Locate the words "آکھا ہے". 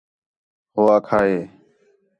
0.97-1.39